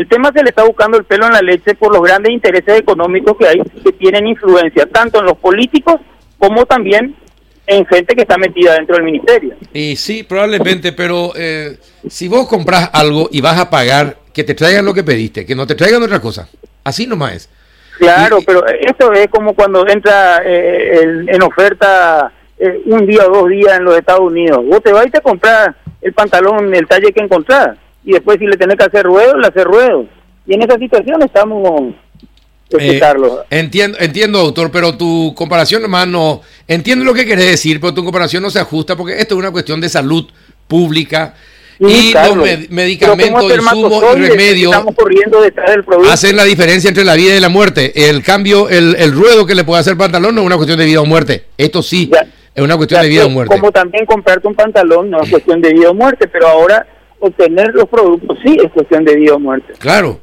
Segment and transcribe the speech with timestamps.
[0.00, 2.80] El tema se le está buscando el pelo en la leche por los grandes intereses
[2.80, 5.96] económicos que hay, que tienen influencia tanto en los políticos
[6.38, 7.14] como también
[7.66, 9.56] en gente que está metida dentro del ministerio.
[9.74, 11.76] Y sí, probablemente, pero eh,
[12.08, 15.54] si vos compras algo y vas a pagar, que te traigan lo que pediste, que
[15.54, 16.48] no te traigan otra cosa.
[16.82, 17.50] Así nomás es.
[17.98, 23.50] Claro, pero esto es como cuando entra eh, en oferta eh, un día o dos
[23.50, 24.64] días en los Estados Unidos.
[24.64, 27.76] Vos te vas y te compras el pantalón, el talle que encontrás.
[28.10, 30.04] Y después si le tenés que hacer ruedo, le haces ruedo.
[30.44, 31.94] Y en esa situación estamos
[32.76, 33.00] eh,
[33.50, 36.40] entiendo, entiendo, doctor, pero tu comparación nomás no...
[36.66, 39.52] Entiendo lo que querés decir, pero tu comparación no se ajusta porque esto es una
[39.52, 40.28] cuestión de salud
[40.66, 41.34] pública
[41.78, 44.76] y los medicamentos, insumos y remedios
[46.10, 48.08] hacen la diferencia entre la vida y la muerte.
[48.08, 50.84] El cambio, el, el ruedo que le puede hacer pantalón no es una cuestión de
[50.84, 51.44] vida o muerte.
[51.56, 52.10] Esto sí
[52.54, 53.54] es una cuestión de vida o muerte.
[53.54, 56.86] Como también comprarte un pantalón no es cuestión de vida o muerte, pero ahora
[57.20, 59.74] obtener los productos sí es cuestión de vida o muerte.
[59.78, 60.20] Claro.